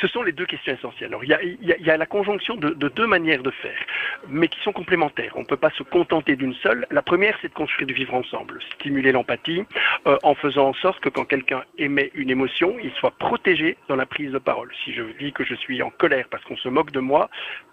Ce 0.00 0.06
sont 0.06 0.22
les 0.22 0.32
deux 0.32 0.46
questions 0.46 0.72
essentielles. 0.72 1.14
Il, 1.22 1.28
y 1.28 1.90
a, 1.90 1.96
la 1.96 2.06
conjonction 2.06 2.56
de, 2.56 2.70
de, 2.70 2.88
deux 2.88 3.06
manières 3.06 3.42
de 3.42 3.50
faire, 3.50 3.78
mais 4.28 4.48
qui 4.48 4.60
sont 4.60 4.72
complémentaires. 4.72 5.32
On 5.36 5.40
ne 5.40 5.46
peut 5.46 5.56
pas 5.56 5.70
se 5.70 5.82
contenter 5.82 6.36
d'une 6.36 6.54
seule. 6.54 6.86
La 6.90 7.02
première, 7.02 7.36
c'est 7.40 7.48
de 7.48 7.54
construire 7.54 7.86
du 7.86 7.94
vivre 7.94 8.14
ensemble, 8.14 8.60
stimuler 8.74 9.12
l'empathie, 9.12 9.64
euh, 10.06 10.16
en 10.22 10.34
faisant 10.34 10.68
en 10.68 10.74
sorte 10.74 11.00
que 11.00 11.08
quand 11.08 11.24
quelqu'un 11.24 11.64
émet 11.78 12.10
une 12.14 12.30
émotion, 12.30 12.76
il 12.82 12.92
soit 12.92 13.12
protégé 13.12 13.76
dans 13.88 13.96
la 13.96 14.06
prise 14.06 14.32
de 14.32 14.38
parole. 14.38 14.72
Si 14.84 14.92
je 14.92 15.02
dis 15.18 15.32
que 15.32 15.44
je 15.44 15.54
suis 15.54 15.82
en 15.82 15.90
colère 15.90 16.26
parce 16.30 16.44
qu'on 16.44 16.56
se 16.56 16.68
moque 16.68 16.92
de 16.92 17.00
moi, 17.00 17.28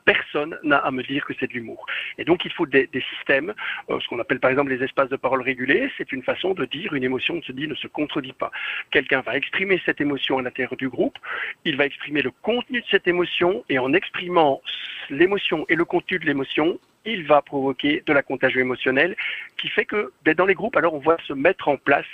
personne 0.06 0.58
n'a 0.64 0.78
à 0.78 0.92
me 0.92 1.04
dire 1.04 1.26
que 1.26 1.34
c'est 1.40 1.48
de 1.48 1.54
l'humour. 1.54 1.86
Et 2.18 2.26
donc, 2.26 2.46
il 2.46 2.52
faut 2.52 2.66
des, 2.66 2.88
systèmes, 3.16 3.54
euh, 3.90 4.00
ce 4.00 4.08
qu'on 4.08 4.20
appelle 4.20 4.40
par 4.40 4.52
exemple 4.52 4.72
les 4.72 4.84
espaces 4.84 5.10
de 5.10 5.16
parole 5.16 5.42
régulés. 5.42 5.92
C'est 5.98 6.12
une 6.12 6.24
façon 6.24 6.54
de 6.54 6.66
dire 6.66 6.94
une 6.94 7.04
émotion 7.04 7.42
se 7.42 7.52
dit 7.52 7.68
ne 7.68 7.76
se 7.76 7.88
contredit 7.88 8.34
pas. 8.34 8.52
Quelqu'un 8.92 9.22
va 9.22 9.36
exprimer 9.36 9.82
cette 9.86 10.00
émotion 10.02 10.38
à 10.38 10.42
l'intérieur 10.42 10.76
du 10.78 10.90
groupe, 10.90 11.18
il 11.66 11.76
va 11.76 11.86
exprimer 11.86 12.15
le 12.22 12.32
contenu 12.32 12.82
de 12.82 12.86
cette 12.90 13.08
émotion 13.08 13.64
et 13.70 13.80
en 13.80 13.94
exprimant 13.94 14.62
l'émotion 15.10 15.66
et 15.70 15.76
le 15.76 15.86
contenu 15.86 16.20
de 16.20 16.26
l'émotion, 16.26 16.80
il 17.06 17.26
va 17.26 17.42
provoquer 17.42 18.04
de 18.06 18.14
la 18.14 18.24
contagion 18.24 18.62
émotionnelle 18.62 19.16
qui 19.58 19.70
fait 19.70 19.86
que 19.86 20.12
ben, 20.24 20.34
dans 20.36 20.46
les 20.46 20.54
groupes, 20.54 20.76
alors 20.76 20.94
on 20.94 21.00
voit 21.00 21.18
se 21.28 21.34
mettre 21.34 21.68
en 21.68 21.78
place 21.78 22.06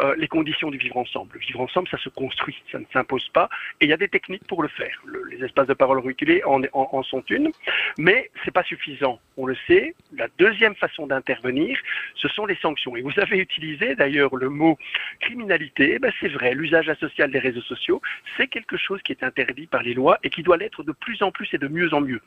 euh, 0.00 0.14
les 0.16 0.28
conditions 0.28 0.70
du 0.70 0.78
vivre 0.78 0.96
ensemble. 0.96 1.34
Le 1.34 1.40
vivre 1.40 1.60
ensemble, 1.60 1.88
ça 1.88 1.98
se 1.98 2.08
construit, 2.08 2.56
ça 2.72 2.78
ne 2.78 2.84
s'impose 2.92 3.28
pas 3.28 3.48
et 3.80 3.84
il 3.84 3.90
y 3.90 3.92
a 3.92 3.96
des 3.96 4.08
techniques 4.08 4.46
pour 4.46 4.62
le 4.62 4.68
faire. 4.68 5.02
les 5.30 5.44
espaces 5.44 5.66
de 5.66 5.74
parole 5.74 5.98
reculés 5.98 6.42
en, 6.44 7.02
sont 7.02 7.24
une, 7.30 7.50
mais 7.98 8.30
c'est 8.44 8.50
pas 8.50 8.62
suffisant. 8.62 9.20
On 9.36 9.46
le 9.46 9.56
sait. 9.66 9.94
La 10.16 10.28
deuxième 10.38 10.74
façon 10.74 11.06
d'intervenir, 11.06 11.78
ce 12.14 12.28
sont 12.28 12.46
les 12.46 12.56
sanctions. 12.56 12.96
Et 12.96 13.02
vous 13.02 13.18
avez 13.18 13.38
utilisé 13.38 13.94
d'ailleurs 13.94 14.36
le 14.36 14.48
mot 14.48 14.78
criminalité. 15.20 15.98
Ben, 15.98 16.12
c'est 16.20 16.28
vrai, 16.28 16.54
l'usage 16.54 16.88
asocial 16.88 17.30
des 17.30 17.38
réseaux 17.38 17.62
sociaux, 17.62 18.00
c'est 18.36 18.48
quelque 18.48 18.76
chose 18.76 19.00
qui 19.02 19.12
est 19.12 19.22
interdit 19.22 19.66
par 19.66 19.82
les 19.82 19.94
lois 19.94 20.18
et 20.22 20.30
qui 20.30 20.42
doit 20.42 20.56
l'être 20.56 20.82
de 20.82 20.92
plus 20.92 21.22
en 21.22 21.30
plus 21.30 21.48
et 21.54 21.58
de 21.58 21.68
mieux 21.68 21.92
en 21.94 22.00
mieux. 22.00 22.20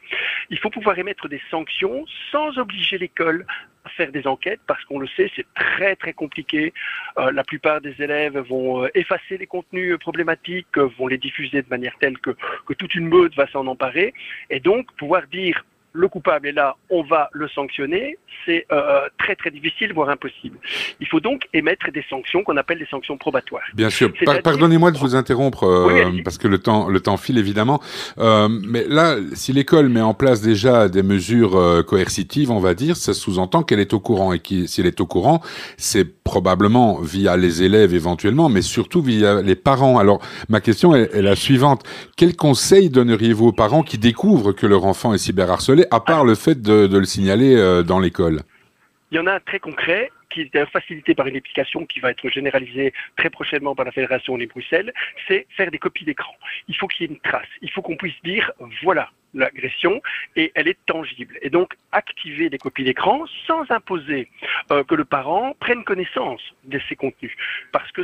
Il 0.49 0.57
faut 0.57 0.69
pouvoir 0.69 0.97
émettre 0.97 1.27
des 1.27 1.41
sanctions 1.49 2.02
sans 2.31 2.57
obliger 2.57 2.97
l'école 2.97 3.45
à 3.85 3.89
faire 3.89 4.11
des 4.11 4.25
enquêtes 4.27 4.61
parce 4.67 4.83
qu'on 4.85 4.99
le 4.99 5.07
sait, 5.07 5.29
c'est 5.35 5.45
très 5.55 5.95
très 5.95 6.13
compliqué. 6.13 6.73
Euh, 7.17 7.31
la 7.31 7.43
plupart 7.43 7.81
des 7.81 7.95
élèves 8.01 8.37
vont 8.37 8.83
euh, 8.83 8.89
effacer 8.95 9.37
les 9.37 9.47
contenus 9.47 9.97
problématiques, 9.99 10.77
vont 10.77 11.07
les 11.07 11.17
diffuser 11.17 11.61
de 11.61 11.69
manière 11.69 11.95
telle 11.99 12.17
que, 12.17 12.31
que 12.65 12.73
toute 12.73 12.95
une 12.95 13.07
meute 13.07 13.35
va 13.35 13.47
s'en 13.47 13.67
emparer. 13.67 14.13
Et 14.49 14.59
donc 14.59 14.91
pouvoir 14.95 15.27
dire 15.27 15.63
le 15.93 16.07
coupable 16.07 16.47
est 16.47 16.53
là, 16.53 16.75
on 16.89 17.03
va 17.03 17.29
le 17.33 17.47
sanctionner, 17.47 18.17
c'est 18.45 18.65
euh, 18.71 19.01
très 19.19 19.35
très 19.35 19.51
difficile, 19.51 19.93
voire 19.93 20.09
impossible. 20.09 20.57
Il 20.99 21.07
faut 21.07 21.19
donc 21.19 21.47
émettre 21.53 21.91
des 21.91 22.03
sanctions 22.09 22.43
qu'on 22.43 22.57
appelle 22.57 22.79
des 22.79 22.87
sanctions 22.87 23.17
probatoires. 23.17 23.63
Bien 23.75 23.89
sûr. 23.89 24.11
Pardonnez-moi 24.43 24.91
de 24.91 24.97
vous 24.97 25.15
interrompre 25.15 25.63
euh, 25.63 26.11
parce 26.23 26.37
que 26.37 26.47
le 26.47 26.57
temps 26.57 26.89
le 26.89 26.99
temps 26.99 27.17
file 27.17 27.37
évidemment. 27.37 27.79
Euh, 28.17 28.49
mais 28.49 28.85
là, 28.87 29.17
si 29.33 29.53
l'école 29.53 29.89
met 29.89 30.01
en 30.01 30.13
place 30.13 30.41
déjà 30.41 30.89
des 30.89 31.03
mesures 31.03 31.55
euh, 31.55 31.83
coercitives, 31.83 32.51
on 32.51 32.59
va 32.59 32.73
dire, 32.73 32.97
ça 32.97 33.13
sous-entend 33.13 33.63
qu'elle 33.63 33.79
est 33.79 33.93
au 33.93 33.99
courant 33.99 34.33
et 34.33 34.39
qui, 34.39 34.67
si 34.67 34.81
elle 34.81 34.87
est 34.87 34.99
au 34.99 35.05
courant, 35.05 35.41
c'est 35.77 36.23
probablement 36.23 36.99
via 37.01 37.37
les 37.37 37.63
élèves 37.63 37.93
éventuellement, 37.93 38.49
mais 38.49 38.61
surtout 38.61 39.01
via 39.01 39.41
les 39.41 39.55
parents. 39.55 39.99
Alors 39.99 40.19
ma 40.49 40.59
question 40.59 40.95
est, 40.95 41.13
est 41.13 41.21
la 41.21 41.35
suivante 41.35 41.83
quel 42.17 42.35
conseil 42.35 42.89
donneriez-vous 42.89 43.47
aux 43.47 43.53
parents 43.53 43.83
qui 43.83 43.97
découvrent 43.97 44.51
que 44.51 44.65
leur 44.65 44.85
enfant 44.85 45.13
est 45.13 45.17
cyberharcelé, 45.17 45.82
à 45.91 45.99
part 45.99 46.25
le 46.25 46.35
fait 46.35 46.61
de, 46.61 46.87
le 46.87 47.05
signaler 47.05 47.83
dans 47.83 47.99
l'école 47.99 48.41
il 49.13 49.17
y 49.17 49.19
en 49.19 49.27
a 49.27 49.33
un 49.33 49.39
très 49.39 49.59
concret 49.59 50.09
qui 50.31 50.41
est 50.41 50.65
facilité 50.65 51.13
par 51.13 51.27
une 51.27 51.37
application 51.37 51.85
qui 51.85 51.99
va 51.99 52.09
être 52.09 52.27
généralisée 52.29 52.93
très 53.15 53.29
prochainement 53.29 53.75
par 53.75 53.85
la 53.85 53.91
Fédération 53.91 54.35
des 54.39 54.47
Bruxelles, 54.47 54.91
c'est 55.27 55.45
faire 55.55 55.69
des 55.69 55.77
copies 55.77 56.03
d'écran. 56.03 56.33
Il 56.67 56.75
faut 56.75 56.87
qu'il 56.87 57.05
y 57.05 57.09
ait 57.09 57.13
une 57.13 57.19
trace. 57.19 57.47
Il 57.61 57.69
faut 57.69 57.83
qu'on 57.83 57.95
puisse 57.95 58.19
dire, 58.23 58.51
voilà, 58.81 59.11
l'agression 59.35 60.01
et 60.35 60.51
elle 60.55 60.67
est 60.67 60.79
tangible. 60.87 61.37
Et 61.43 61.51
donc 61.51 61.75
activer 61.91 62.49
des 62.49 62.57
copies 62.57 62.83
d'écran 62.83 63.25
sans 63.45 63.69
imposer 63.69 64.29
euh, 64.71 64.83
que 64.83 64.95
le 64.95 65.05
parent 65.05 65.55
prenne 65.59 65.83
connaissance 65.83 66.41
de 66.63 66.79
ces 66.89 66.95
contenus. 66.95 67.35
Parce 67.71 67.91
que 67.91 68.01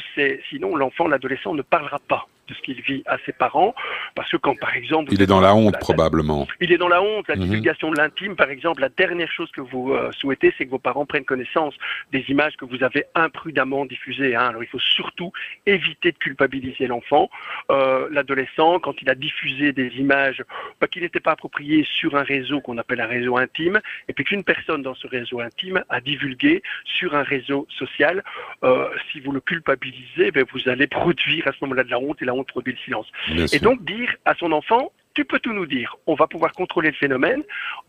sinon 0.49 0.75
l'enfant, 0.75 1.07
l'adolescent 1.07 1.55
ne 1.55 1.63
parlera 1.63 1.97
pas 2.07 2.27
de 2.49 2.53
ce 2.53 2.61
qu'il 2.61 2.81
vit 2.81 3.03
à 3.05 3.17
ses 3.25 3.31
parents. 3.31 3.73
Parce 4.15 4.31
que 4.31 4.37
quand, 4.37 4.57
par 4.59 4.75
exemple... 4.75 5.13
Il 5.13 5.21
est 5.21 5.27
dans 5.27 5.41
la 5.41 5.55
honte, 5.55 5.77
probablement. 5.79 6.47
Il 6.59 6.71
est 6.71 6.77
dans 6.77 6.87
la 6.87 7.01
honte. 7.01 7.27
La 7.27 7.35
mhm. 7.35 7.43
divulgation 7.43 7.91
de 7.91 7.97
l'intime, 7.97 8.35
par 8.35 8.49
exemple, 8.49 8.81
la 8.81 8.89
dernière 8.89 9.31
chose 9.31 9.51
que 9.51 9.61
vous 9.61 9.93
euh, 9.93 10.11
souhaitez, 10.13 10.53
c'est 10.57 10.65
que 10.65 10.71
vos 10.71 10.79
parents 10.79 11.05
prennent 11.05 11.25
connaissance 11.25 11.73
des 12.11 12.25
images 12.29 12.55
que 12.57 12.65
vous 12.65 12.83
avez 12.83 13.05
imprudemment 13.15 13.85
diffusées. 13.85 14.35
Hein. 14.35 14.47
Alors, 14.49 14.63
il 14.63 14.69
faut 14.69 14.79
surtout 14.79 15.31
éviter 15.65 16.11
de 16.11 16.17
culpabiliser 16.17 16.87
l'enfant. 16.87 17.29
Euh, 17.71 18.07
L'adolescent, 18.11 18.79
quand 18.79 19.01
il 19.01 19.09
a 19.09 19.15
diffusé 19.15 19.71
des 19.71 19.87
images 19.97 20.43
bah, 20.81 20.87
qui 20.87 21.01
n'étaient 21.01 21.19
pas 21.19 21.31
appropriées 21.31 21.85
sur 21.89 22.15
un 22.15 22.23
réseau 22.23 22.61
qu'on 22.61 22.77
appelle 22.77 23.01
un 23.01 23.07
réseau 23.07 23.37
intime, 23.37 23.79
et 24.07 24.13
puis 24.13 24.23
qu'une 24.23 24.43
personne 24.43 24.81
dans 24.81 24.95
ce 24.95 25.07
réseau 25.07 25.39
intime 25.39 25.83
a 25.89 26.01
divulgué 26.01 26.63
sur 26.85 27.15
un 27.15 27.23
réseau 27.23 27.67
social, 27.69 28.23
euh, 28.63 28.89
si 29.11 29.19
vous 29.19 29.31
le 29.31 29.41
culpabilisez, 29.41 30.31
ben, 30.31 30.45
vous 30.51 30.69
allez 30.69 30.87
produire 30.87 31.47
à 31.47 31.51
ce 31.51 31.57
moment-là 31.61 31.83
de 31.83 31.91
la 31.91 31.99
honte 31.99 32.21
et 32.21 32.25
la 32.25 32.33
honte 32.33 32.38
produit 32.43 32.73
le 32.73 32.79
silence. 32.79 33.07
et 33.53 33.59
donc 33.59 33.83
dire 33.83 34.13
à 34.25 34.35
son 34.35 34.51
enfant, 34.51 34.91
tu 35.13 35.25
peux 35.25 35.39
tout 35.39 35.53
nous 35.53 35.65
dire, 35.65 35.97
on 36.07 36.15
va 36.15 36.27
pouvoir 36.27 36.53
contrôler 36.53 36.91
le 36.91 36.95
phénomène, 36.95 37.43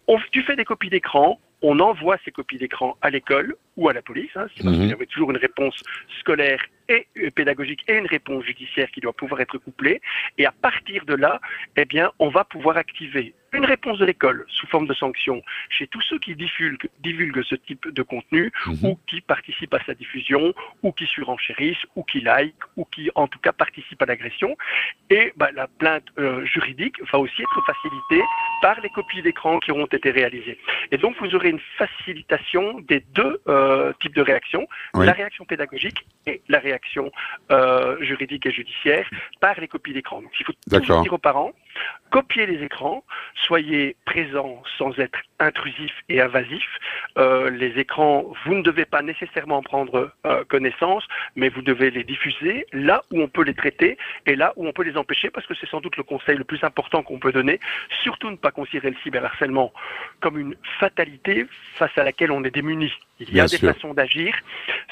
on, 0.08 0.18
tu 0.32 0.42
fais 0.42 0.56
des 0.56 0.64
copies 0.64 0.90
d'écran, 0.90 1.38
on 1.62 1.78
envoie 1.78 2.16
ces 2.24 2.30
copies 2.30 2.58
d'écran 2.58 2.96
à 3.02 3.10
l'école 3.10 3.54
ou 3.76 3.88
à 3.88 3.92
la 3.92 4.02
police, 4.02 4.30
hein, 4.34 4.46
parce 4.62 4.76
qu'il 4.76 4.88
y 4.88 4.92
avait 4.92 5.06
toujours 5.06 5.30
une 5.30 5.36
réponse 5.36 5.80
scolaire 6.20 6.64
et 6.88 7.06
euh, 7.18 7.30
pédagogique 7.30 7.84
et 7.86 7.94
une 7.94 8.06
réponse 8.06 8.44
judiciaire 8.44 8.90
qui 8.90 9.00
doit 9.00 9.12
pouvoir 9.12 9.40
être 9.42 9.58
couplée. 9.58 10.00
Et 10.38 10.46
à 10.46 10.52
partir 10.52 11.04
de 11.04 11.14
là, 11.14 11.40
eh 11.76 11.84
bien, 11.84 12.10
on 12.18 12.30
va 12.30 12.44
pouvoir 12.44 12.76
activer 12.76 13.34
une 13.52 13.64
réponse 13.64 13.98
de 13.98 14.04
l'école 14.04 14.44
sous 14.48 14.66
forme 14.68 14.86
de 14.86 14.94
sanction 14.94 15.42
chez 15.68 15.86
tous 15.86 16.00
ceux 16.02 16.18
qui 16.18 16.34
divulguent, 16.36 16.88
divulguent 17.00 17.42
ce 17.44 17.54
type 17.56 17.88
de 17.88 18.02
contenu 18.02 18.52
Mhm. 18.66 18.78
ou 18.84 18.98
qui 19.08 19.20
participent 19.20 19.74
à 19.74 19.82
sa 19.84 19.94
diffusion 19.94 20.54
ou 20.82 20.92
qui 20.92 21.06
surenchérissent 21.06 21.84
ou 21.96 22.04
qui 22.04 22.20
like 22.20 22.54
ou 22.76 22.84
qui 22.84 23.10
en 23.14 23.26
tout 23.26 23.38
cas 23.40 23.52
participent 23.52 24.02
à 24.02 24.06
l'agression. 24.06 24.56
Et 25.10 25.32
bah, 25.36 25.50
la 25.52 25.66
plainte 25.66 26.04
euh, 26.18 26.44
juridique 26.44 26.96
va 27.12 27.18
aussi 27.18 27.42
être 27.42 27.60
facilitée 27.66 28.24
par 28.62 28.80
les 28.80 28.88
copies 28.90 29.22
d'écran 29.22 29.58
qui 29.58 29.72
auront 29.72 29.86
été 29.86 30.10
réalisées. 30.10 30.58
Et 30.92 30.98
donc 30.98 31.16
vous 31.20 31.34
aurez 31.34 31.50
une 31.50 31.60
facilitation 31.76 32.80
des 32.80 33.00
deux 33.14 33.40
euh, 33.48 33.92
types 34.00 34.14
de 34.14 34.22
réactions, 34.22 34.66
Oui. 34.94 35.06
la 35.06 35.12
réaction 35.12 35.44
pédagogique 35.44 36.06
et 36.26 36.42
la 36.48 36.58
réaction 36.58 37.10
euh, 37.50 37.96
juridique 38.02 38.46
et 38.46 38.52
judiciaire 38.52 39.08
par 39.40 39.58
les 39.60 39.68
copies 39.68 39.92
d'écran. 39.92 40.22
Donc 40.22 40.32
il 40.38 40.46
faut 40.46 40.52
toujours 40.70 41.02
dire 41.02 41.12
aux 41.12 41.18
parents, 41.18 41.52
copiez 42.10 42.46
les 42.46 42.62
écrans, 42.64 43.04
soyez 43.34 43.96
présents 44.04 44.62
sans 44.78 44.98
être 44.98 45.18
intrusif 45.38 45.92
et 46.08 46.20
invasif. 46.20 46.66
Euh, 47.18 47.50
les 47.50 47.78
écrans, 47.78 48.32
vous 48.44 48.54
ne 48.54 48.62
devez 48.62 48.84
pas 48.84 49.02
nécessairement 49.02 49.58
en 49.58 49.62
prendre 49.62 50.12
euh, 50.26 50.44
connaissance, 50.44 51.04
mais 51.36 51.48
vous 51.48 51.62
devez 51.62 51.90
les 51.90 52.04
diffuser 52.04 52.66
là 52.72 53.02
où 53.10 53.20
on 53.20 53.28
peut 53.28 53.44
les 53.44 53.54
traiter 53.54 53.96
et 54.26 54.36
là 54.36 54.52
où 54.56 54.66
on 54.66 54.72
peut 54.72 54.82
les 54.82 54.96
empêcher, 54.96 55.30
parce 55.30 55.46
que 55.46 55.54
c'est 55.54 55.68
sans 55.68 55.80
doute 55.80 55.96
le 55.96 56.02
conseil 56.02 56.36
le 56.36 56.44
plus 56.44 56.62
important 56.64 57.02
qu'on 57.02 57.18
peut 57.18 57.32
donner. 57.32 57.60
Surtout 58.02 58.30
ne 58.30 58.36
pas 58.36 58.50
considérer 58.50 58.90
le 58.90 58.96
cyberharcèlement 59.02 59.72
comme 60.20 60.38
une 60.38 60.56
fatalité 60.78 61.46
face 61.74 61.96
à 61.96 62.04
laquelle 62.04 62.32
on 62.32 62.44
est 62.44 62.50
démuni. 62.50 62.92
Il 63.20 63.28
y 63.28 63.32
Bien 63.32 63.44
a 63.44 63.48
des 63.48 63.58
sûr. 63.58 63.72
façons 63.74 63.92
d'agir. 63.94 64.34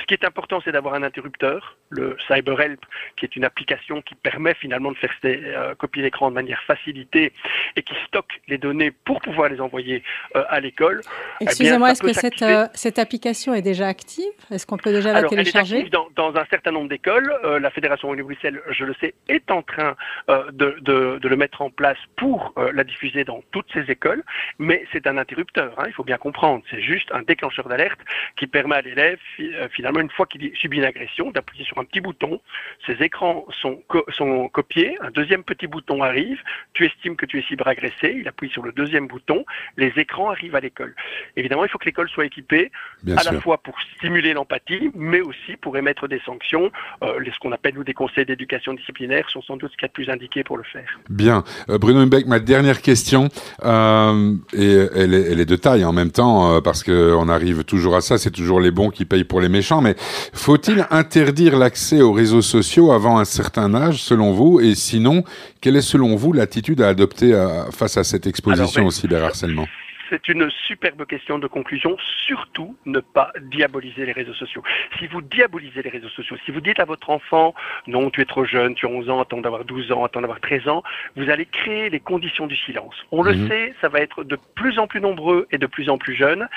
Ce 0.01 0.05
qui 0.05 0.15
est 0.15 0.25
important, 0.25 0.61
c'est 0.65 0.71
d'avoir 0.73 0.95
un 0.95 1.03
interrupteur, 1.03 1.77
le 1.89 2.17
CyberHelp, 2.27 2.81
qui 3.17 3.25
est 3.25 3.35
une 3.37 3.45
application 3.45 4.03
qui 4.03 4.15
permet 4.15 4.55
finalement 4.55 4.93
de 4.93 4.97
faire 4.97 5.13
ces 5.23 5.41
euh, 5.45 5.75
copies 5.75 6.03
d'écran 6.03 6.29
de 6.31 6.35
manière 6.35 6.63
facilitée 6.67 7.33
et 7.77 7.83
qui 7.83 7.95
stocke 8.07 8.41
les 8.47 8.59
données 8.59 8.91
pour 8.91 9.21
pouvoir 9.21 9.49
les 9.49 9.61
envoyer 9.61 10.03
euh, 10.37 10.45
à 10.49 10.61
l'école. 10.61 11.01
Eh 11.41 11.45
Excusez-moi, 11.45 11.91
est-ce 11.93 12.03
que 12.03 12.13
cette, 12.13 12.43
euh, 12.43 12.67
cette 12.75 12.99
application 12.99 13.55
est 13.55 13.63
déjà 13.63 13.87
active? 13.89 14.25
Est-ce 14.51 14.67
qu'on 14.67 14.77
peut 14.77 14.93
déjà 14.93 15.13
la 15.13 15.19
Alors, 15.19 15.33
elle 15.33 15.41
est 15.41 15.43
télécharger? 15.45 15.77
active 15.79 15.91
dans, 15.93 16.09
dans 16.15 16.37
un 16.37 16.45
certain 16.51 16.71
nombre 16.73 16.89
d'écoles. 16.91 17.33
Euh, 17.45 17.59
la 17.59 17.71
Fédération 17.71 18.09
Wallonie-Bruxelles, 18.09 18.61
je 18.71 18.85
le 18.85 18.95
sais, 19.01 19.15
est 19.29 19.51
en 19.51 19.63
train 19.63 19.97
euh, 20.29 20.45
de, 20.53 20.77
de- 20.81 21.19
de 21.19 21.29
le 21.29 21.37
mettre 21.37 21.63
en 21.63 21.71
place 21.71 21.99
pour 22.17 22.53
euh, 22.59 22.71
la 22.75 22.85
diffuser 22.85 23.25
dans 23.25 23.43
toutes 23.53 23.73
ces 23.73 23.91
écoles. 23.91 24.23
Mais 24.59 24.85
c'est 24.93 25.07
un 25.07 25.17
interrupteur, 25.19 25.73
hein, 25.79 25.85
il 25.87 25.93
faut 25.95 26.05
bien 26.05 26.19
comprendre. 26.19 26.63
C'est 26.71 26.83
juste 26.83 27.09
un 27.13 27.23
déclencheur 27.23 27.69
d'alerte 27.69 27.99
qui 28.37 28.47
permet 28.47 28.77
à 28.77 28.81
l'élève, 28.83 29.19
euh, 29.41 29.69
finalement, 29.73 30.01
une 30.01 30.11
fois 30.11 30.27
qu'il 30.27 30.51
subit 30.57 30.79
une 30.79 30.85
agression, 30.85 31.31
d'appuyer 31.31 31.65
sur 31.65 31.79
un 31.79 31.85
petit 31.85 32.01
bouton. 32.01 32.41
Ses 32.87 32.95
écrans 33.03 33.47
sont, 33.61 33.83
co- 33.89 34.05
sont 34.17 34.49
copiés. 34.49 34.97
Un 35.01 35.11
deuxième 35.11 35.43
petit 35.45 35.67
bouton 35.67 36.03
arrive. 36.03 36.39
Tu 36.75 36.87
estimes 36.87 37.17
que 37.17 37.27
tu 37.27 37.39
es 37.39 37.43
cyberagressé. 37.43 38.17
Il 38.21 38.29
appuie 38.29 38.51
sur 38.51 38.63
le 38.63 38.73
deuxième 38.73 39.07
bouton. 39.07 39.45
Les 39.77 39.93
écrans 39.97 40.31
arrivent 40.31 40.57
à 40.57 40.61
l'école. 40.61 40.95
Évidemment, 41.37 41.65
il 41.65 41.71
faut 41.71 41.79
que 41.79 41.85
l'école 41.87 42.09
soit 42.09 42.25
équipée 42.27 42.71
Bien 43.03 43.17
à 43.17 43.21
sûr. 43.21 43.33
la 43.33 43.41
fois 43.41 43.59
pour 43.59 43.75
stimuler 43.97 44.33
l'empathie, 44.33 44.91
mais 44.95 45.21
aussi 45.21 45.57
pour 45.61 45.77
émettre 45.77 46.09
des 46.09 46.21
sanctions. 46.25 46.71
Euh, 47.03 47.21
ce 47.33 47.39
qu'on 47.41 47.53
appelle 47.53 47.75
nous 47.75 47.85
des 47.85 47.95
conseils 47.95 48.25
d'éducation 48.25 48.73
disciplinaire 48.75 49.29
sont 49.31 49.43
sans 49.43 49.57
doute 49.57 49.71
ce 49.73 49.77
qu'il 49.77 49.83
y 49.83 49.85
a 49.85 49.89
de 49.89 49.93
plus 49.93 50.09
indiqué 50.11 50.43
pour 50.45 50.57
le 50.57 50.63
faire. 50.65 50.99
Bien. 51.11 51.45
Euh, 51.69 51.79
Bruno 51.79 52.05
Mbeck, 52.07 52.27
ma 52.27 52.39
dernière 52.41 52.81
question, 52.83 53.29
euh, 53.65 54.35
et 54.53 54.75
elle 54.97 55.15
est, 55.15 55.31
elle 55.33 55.41
est 55.41 55.45
de 55.45 55.57
taille 55.57 55.85
en 55.85 55.93
même 55.93 56.11
temps, 56.11 56.61
parce 56.63 56.83
que 56.83 57.13
on 57.15 57.29
arrive 57.29 57.65
toujours 57.65 57.95
à 57.97 58.01
ça, 58.09 58.19
c'est 58.19 58.31
toujours 58.31 58.61
les 58.61 58.71
bons 58.71 58.91
qui 58.91 59.05
payent 59.05 59.25
pour 59.25 59.41
les 59.41 59.49
méchants, 59.49 59.81
mais 59.81 59.95
faut-il 60.33 60.87
interdire 60.91 61.57
l'accès 61.59 62.01
aux 62.01 62.13
réseaux 62.13 62.43
sociaux 62.43 62.91
avant 62.93 63.19
un 63.19 63.25
certain 63.25 63.75
âge, 63.75 64.03
selon 64.03 64.33
vous? 64.33 64.61
Et 64.61 64.75
sinon, 64.75 65.25
quelle 65.61 65.77
est 65.77 65.83
selon 65.83 66.17
vous 66.17 66.33
l'attitude 66.33 66.81
à 66.81 66.89
adopter 66.89 67.35
à- 67.35 67.67
face 67.71 67.97
à 67.97 68.05
cette 68.05 68.27
exposition 68.27 68.65
Alors, 68.65 68.75
ben, 68.75 68.87
au 68.87 68.91
cyberharcèlement? 68.91 69.67
C'est 70.11 70.29
une 70.29 70.49
superbe 70.51 71.05
question 71.07 71.39
de 71.39 71.47
conclusion. 71.47 71.97
Surtout, 72.27 72.77
ne 72.87 73.01
pas 73.01 73.33
diaboliser 73.43 74.07
les 74.07 74.13
réseaux 74.13 74.35
sociaux. 74.35 74.63
Si 74.99 75.07
vous 75.07 75.21
diabolisez 75.21 75.83
les 75.83 75.91
réseaux 75.91 76.09
sociaux, 76.09 76.37
si 76.45 76.51
vous 76.51 76.61
dites 76.61 76.81
à 76.81 76.85
votre 76.85 77.11
enfant, 77.11 77.55
non, 77.87 78.11
tu 78.11 78.21
es 78.21 78.25
trop 78.25 78.45
jeune, 78.45 78.75
tu 78.75 78.87
as 78.87 78.89
11 78.89 79.11
ans, 79.11 79.21
attends 79.21 79.41
d'avoir 79.41 79.65
12 79.65 79.93
ans, 79.93 80.05
attends 80.05 80.21
d'avoir 80.21 80.41
13 80.41 80.69
ans, 80.69 80.83
vous 81.17 81.29
allez 81.31 81.47
créer 81.47 81.91
les 81.91 82.01
conditions 82.01 82.47
du 82.47 82.57
silence. 82.57 82.95
On 83.13 83.23
le 83.23 83.35
Mhm. 83.35 83.49
sait, 83.49 83.75
ça 83.81 83.89
va 83.89 84.01
être 84.01 84.25
de 84.25 84.39
plus 84.55 84.79
en 84.79 84.87
plus 84.87 85.01
nombreux 85.01 85.47
et 85.51 85.59
de 85.59 85.67
plus 85.67 85.89
en 85.91 85.99
plus 85.99 86.15
jeunes. 86.15 86.49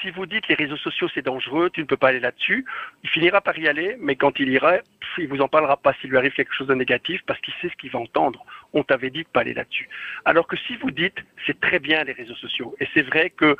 Si 0.00 0.10
vous 0.10 0.26
dites 0.26 0.46
les 0.48 0.54
réseaux 0.54 0.76
sociaux 0.76 1.08
c'est 1.14 1.22
dangereux, 1.24 1.70
tu 1.70 1.80
ne 1.80 1.86
peux 1.86 1.96
pas 1.96 2.08
aller 2.08 2.20
là-dessus, 2.20 2.64
il 3.02 3.10
finira 3.10 3.40
par 3.40 3.58
y 3.58 3.68
aller, 3.68 3.96
mais 4.00 4.16
quand 4.16 4.38
il 4.38 4.48
ira, 4.50 4.74
il 5.18 5.28
vous 5.28 5.40
en 5.40 5.48
parlera 5.48 5.76
pas 5.76 5.92
s'il 6.00 6.10
lui 6.10 6.16
arrive 6.18 6.32
quelque 6.32 6.54
chose 6.54 6.68
de 6.68 6.74
négatif 6.74 7.20
parce 7.26 7.40
qu'il 7.40 7.54
sait 7.60 7.68
ce 7.68 7.76
qu'il 7.76 7.90
va 7.90 7.98
entendre. 7.98 8.44
On 8.72 8.82
t'avait 8.82 9.10
dit 9.10 9.24
de 9.24 9.28
pas 9.28 9.40
aller 9.40 9.54
là-dessus. 9.54 9.88
Alors 10.24 10.46
que 10.46 10.56
si 10.56 10.76
vous 10.76 10.90
dites 10.90 11.18
c'est 11.46 11.60
très 11.60 11.78
bien 11.78 12.04
les 12.04 12.12
réseaux 12.12 12.36
sociaux, 12.36 12.74
et 12.80 12.88
c'est 12.94 13.02
vrai 13.02 13.30
que 13.30 13.56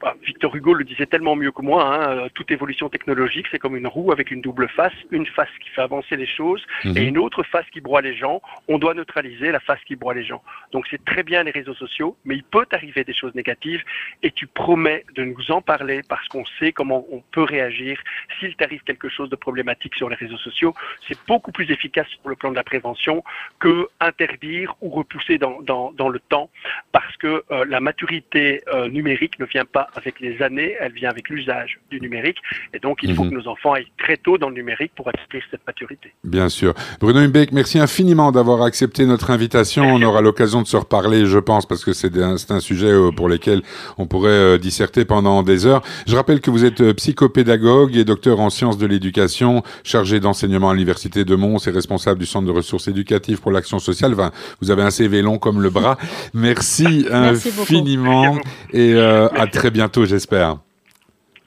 bah, 0.00 0.14
Victor 0.26 0.54
Hugo 0.56 0.74
le 0.74 0.84
disait 0.84 1.06
tellement 1.06 1.36
mieux 1.36 1.52
que 1.52 1.62
moi, 1.62 1.84
hein, 1.94 2.10
euh, 2.10 2.28
toute 2.34 2.50
évolution 2.50 2.88
technologique 2.88 3.46
c'est 3.50 3.58
comme 3.60 3.76
une 3.76 3.86
roue 3.86 4.10
avec 4.10 4.30
une 4.32 4.40
double 4.40 4.68
face, 4.68 4.92
une 5.12 5.26
face 5.26 5.48
qui 5.60 5.68
fait 5.70 5.80
avancer 5.80 6.16
les 6.16 6.26
choses 6.26 6.64
Mhm. 6.84 6.96
et 6.96 7.02
une 7.02 7.18
autre 7.18 7.42
face 7.44 7.66
qui 7.72 7.80
broie 7.80 8.00
les 8.02 8.16
gens. 8.16 8.42
On 8.68 8.78
doit 8.78 8.94
neutraliser 8.94 9.52
la 9.52 9.60
face 9.60 9.78
qui 9.86 9.94
broie 9.94 10.14
les 10.14 10.24
gens. 10.24 10.42
Donc 10.72 10.86
c'est 10.90 11.04
très 11.04 11.22
bien 11.22 11.44
les 11.44 11.52
réseaux 11.52 11.74
sociaux, 11.74 12.16
mais 12.24 12.34
il 12.34 12.42
peut 12.42 12.66
arriver 12.72 13.04
des 13.04 13.14
choses 13.14 13.34
négatives 13.34 13.82
et 14.24 14.30
tu 14.32 14.46
promets 14.48 15.04
de 15.14 15.24
nous 15.24 15.50
en 15.52 15.62
parler 15.62 16.00
parce 16.08 16.26
qu'on 16.28 16.44
sait 16.58 16.72
comment 16.72 17.06
on 17.12 17.22
peut 17.30 17.44
réagir 17.44 18.00
s'il 18.40 18.56
t'arrive 18.56 18.82
quelque 18.82 19.08
chose 19.08 19.30
de 19.30 19.36
problématique 19.36 19.94
sur 19.94 20.08
les 20.08 20.16
réseaux 20.16 20.38
sociaux. 20.38 20.74
C'est 21.06 21.18
beaucoup 21.28 21.52
plus 21.52 21.70
efficace 21.70 22.08
sur 22.08 22.28
le 22.28 22.34
plan 22.34 22.50
de 22.50 22.56
la 22.56 22.64
prévention 22.64 23.22
que 23.60 23.88
interdire 24.00 24.74
ou 24.80 24.90
repousser 24.90 25.38
dans, 25.38 25.60
dans, 25.62 25.92
dans 25.92 26.08
le 26.08 26.18
temps 26.18 26.50
parce 26.90 27.16
que 27.18 27.44
euh, 27.50 27.64
la 27.68 27.80
maturité 27.80 28.62
euh, 28.72 28.88
numérique 28.88 29.38
ne 29.38 29.46
vient 29.46 29.64
pas 29.64 29.88
avec 29.94 30.20
les 30.20 30.40
années, 30.42 30.74
elle 30.80 30.92
vient 30.92 31.10
avec 31.10 31.28
l'usage 31.28 31.78
du 31.90 32.00
numérique 32.00 32.38
et 32.74 32.78
donc 32.78 32.98
il 33.02 33.14
faut 33.14 33.24
Mhm. 33.24 33.30
que 33.30 33.34
nos 33.34 33.48
enfants 33.48 33.72
aillent 33.72 33.90
très 33.98 34.16
tôt 34.16 34.38
dans 34.38 34.48
le 34.48 34.54
numérique 34.54 34.92
pour 34.96 35.08
acquérir 35.08 35.44
cette 35.50 35.66
maturité. 35.66 36.12
Bien 36.24 36.48
sûr. 36.48 36.74
Bruno 37.00 37.26
Mbeck, 37.26 37.52
merci 37.52 37.78
infiniment 37.78 38.32
d'avoir 38.32 38.62
accepté 38.62 39.06
notre 39.06 39.30
invitation. 39.30 39.84
On 39.84 40.02
aura 40.02 40.20
l'occasion 40.20 40.62
de 40.62 40.66
se 40.66 40.76
reparler, 40.76 41.26
je 41.26 41.38
pense, 41.38 41.66
parce 41.66 41.84
que 41.84 41.92
c'est 41.92 42.16
un, 42.18 42.60
sujet 42.60 42.86
euh, 42.92 43.10
pour 43.10 43.28
lequel 43.28 43.62
on 43.98 44.06
pourrait 44.06 44.30
euh, 44.30 44.58
disserter 44.58 45.04
pendant 45.04 45.42
des 45.42 45.66
heures. 45.66 45.82
Je 46.06 46.14
rappelle 46.16 46.40
que 46.40 46.50
vous 46.50 46.64
êtes 46.64 46.80
euh, 46.80 46.94
psychopédagogue 46.94 47.96
et 47.96 48.04
docteur 48.04 48.40
en 48.40 48.50
sciences 48.50 48.78
de 48.78 48.86
l'éducation, 48.86 49.62
chargé 49.84 50.20
d'enseignement 50.20 50.70
à 50.70 50.74
l'Université 50.74 51.24
de 51.24 51.34
Mons 51.34 51.66
et 51.66 51.70
responsable 51.70 52.20
du 52.20 52.26
Centre 52.26 52.46
de 52.46 52.52
ressources 52.52 52.88
éducatives 52.88 53.40
pour 53.40 53.50
l'action 53.50 53.78
sociale. 53.78 54.12
Enfin, 54.12 54.30
vous 54.60 54.70
avez 54.70 54.82
un 54.82 54.90
CV 54.90 55.22
long 55.22 55.38
comme 55.38 55.60
le 55.60 55.70
bras. 55.70 55.98
Merci, 56.34 57.06
Merci 57.10 57.50
beaucoup. 57.50 58.40
Et 58.72 58.94
euh, 58.94 59.28
à 59.28 59.46
très 59.46 59.70
bientôt, 59.70 60.04
j'espère. 60.04 60.58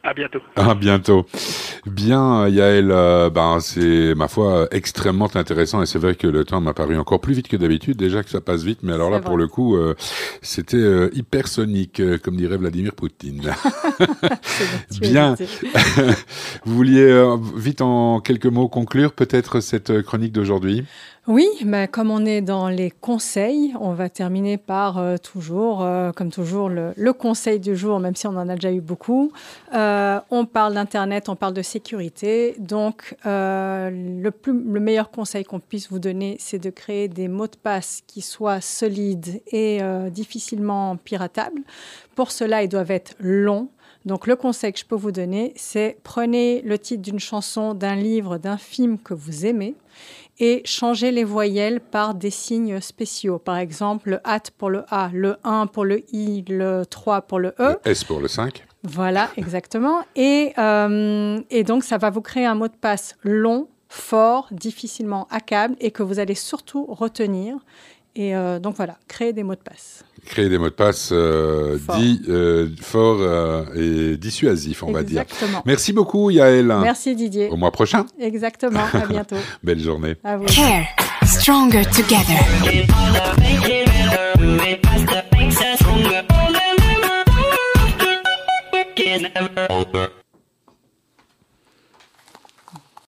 À 0.05 0.13
bientôt. 0.13 0.39
À 0.55 0.75
bientôt. 0.75 1.25
Bien, 1.87 2.47
Yael, 2.47 2.91
euh, 2.91 3.31
ben, 3.31 3.59
c'est, 3.59 4.13
ma 4.13 4.27
foi, 4.27 4.67
extrêmement 4.69 5.29
intéressant 5.33 5.81
et 5.81 5.87
c'est 5.87 5.97
vrai 5.97 6.13
que 6.13 6.27
le 6.27 6.45
temps 6.45 6.61
m'a 6.61 6.75
paru 6.75 6.95
encore 6.95 7.19
plus 7.19 7.33
vite 7.33 7.47
que 7.47 7.57
d'habitude, 7.57 7.97
déjà 7.97 8.21
que 8.21 8.29
ça 8.29 8.39
passe 8.39 8.61
vite, 8.61 8.79
mais 8.83 8.93
alors 8.93 9.09
là, 9.09 9.19
pour 9.19 9.35
le 9.35 9.47
coup, 9.47 9.75
euh, 9.75 9.95
c'était 10.43 10.77
euh, 10.77 11.09
hypersonique, 11.13 11.99
euh, 12.01 12.19
comme 12.19 12.35
dirait 12.35 12.57
Vladimir 12.57 12.93
Poutine. 12.93 13.51
Bien. 15.01 15.33
Vous 16.65 16.75
vouliez 16.75 17.01
euh, 17.01 17.35
vite 17.55 17.81
en 17.81 18.19
quelques 18.19 18.45
mots 18.45 18.67
conclure 18.67 19.11
peut-être 19.11 19.59
cette 19.59 20.03
chronique 20.03 20.33
d'aujourd'hui? 20.33 20.85
Oui, 21.27 21.47
mais 21.65 21.87
comme 21.87 22.11
on 22.11 22.23
est 22.23 22.41
dans 22.41 22.69
les 22.69 22.91
conseils, 22.91 23.73
on 23.79 23.93
va 23.93 24.09
terminer 24.09 24.57
par 24.57 24.99
euh, 24.99 25.17
toujours, 25.17 25.81
euh, 25.81 26.11
comme 26.11 26.29
toujours, 26.29 26.69
le, 26.69 27.13
conseil 27.13 27.59
du 27.59 27.75
jour, 27.75 27.99
même 27.99 28.15
si 28.15 28.27
on 28.27 28.37
en 28.37 28.47
a 28.47 28.53
déjà 28.53 28.71
eu 28.71 28.79
beaucoup. 28.79 29.31
Euh, 29.73 30.19
on 30.29 30.45
parle 30.45 30.75
d'Internet, 30.75 31.27
on 31.27 31.35
parle 31.35 31.55
de 31.55 31.63
sécurité. 31.63 32.55
Donc, 32.59 33.15
le, 33.25 34.31
le 34.45 34.79
meilleur 34.79 35.09
conseil 35.09 35.43
qu'on 35.43 35.59
puisse 35.59 35.89
vous 35.89 35.97
donner, 35.97 36.37
c'est 36.39 36.59
de 36.59 36.69
créer 36.69 37.07
des 37.07 37.27
mots 37.27 37.47
de 37.47 37.55
passe 37.55 38.03
qui 38.05 38.21
soient 38.21 38.61
solides 38.61 39.41
et 39.51 39.79
difficilement 40.11 40.95
piratables. 40.95 41.61
Pour 42.13 42.29
cela, 42.29 42.61
ils 42.61 42.69
doivent 42.69 42.91
être 42.91 43.15
longs. 43.19 43.69
Donc 44.05 44.27
le 44.27 44.35
conseil 44.35 44.71
que 44.71 44.77
je 44.77 44.85
peux 44.85 44.95
vous 44.95 45.11
donner, 45.11 45.51
c'est 45.55 45.97
prenez 46.03 46.61
le 46.61 46.77
titre 46.77 47.01
d'une 47.01 47.19
chanson, 47.19 47.73
d'un 47.73 47.95
livre, 47.95 48.37
d'un 48.37 48.57
film 48.57 48.99
que 48.99 49.15
vous 49.15 49.47
aimez 49.47 49.73
et 50.39 50.61
changez 50.65 51.11
les 51.11 51.23
voyelles 51.23 51.79
par 51.79 52.13
des 52.13 52.29
signes 52.29 52.81
spéciaux. 52.81 53.39
Par 53.39 53.57
exemple, 53.57 54.09
le 54.11 54.19
at 54.23 54.41
pour 54.57 54.69
le 54.69 54.83
A, 54.89 55.09
le 55.13 55.37
1 55.43 55.67
pour 55.67 55.85
le 55.85 56.03
I, 56.13 56.43
le 56.47 56.83
3 56.85 57.21
pour 57.21 57.39
le 57.39 57.49
E. 57.59 57.77
Le 57.85 57.91
S 57.91 58.03
pour 58.03 58.19
le 58.19 58.27
5 58.27 58.65
Voilà, 58.83 59.29
exactement. 59.37 60.01
Et, 60.15 60.53
euh, 60.57 61.39
et 61.49 61.63
donc, 61.63 61.83
ça 61.83 61.97
va 61.97 62.09
vous 62.09 62.21
créer 62.21 62.45
un 62.45 62.55
mot 62.55 62.67
de 62.67 62.75
passe 62.75 63.15
long, 63.23 63.67
fort, 63.87 64.47
difficilement 64.51 65.27
hackable 65.31 65.75
et 65.79 65.91
que 65.91 66.03
vous 66.03 66.19
allez 66.19 66.35
surtout 66.35 66.85
retenir. 66.85 67.57
Et 68.15 68.35
euh, 68.35 68.59
donc 68.59 68.75
voilà, 68.77 68.97
créer 69.07 69.33
des 69.33 69.43
mots 69.43 69.55
de 69.55 69.59
passe. 69.59 70.05
Créer 70.25 70.47
des 70.49 70.57
mots 70.57 70.69
de 70.69 70.73
passe 70.73 71.09
euh, 71.11 71.77
forts 71.77 73.17
euh, 73.19 73.65
euh, 73.75 74.13
et 74.13 74.17
dissuasifs, 74.17 74.83
on 74.83 74.91
va 74.91 75.03
dire. 75.03 75.23
Merci 75.65 75.91
beaucoup, 75.91 76.29
Yael. 76.29 76.67
Merci, 76.81 77.15
Didier. 77.15 77.49
Au 77.49 77.57
mois 77.57 77.71
prochain. 77.71 78.05
Exactement, 78.19 78.85
à 78.93 79.05
bientôt. 79.09 79.35
Belle 79.63 79.79
journée. 79.81 80.15
À 80.23 80.37
vous. 80.37 80.45
Care. 80.45 80.85
Stronger 81.25 81.83
together. 81.85 82.39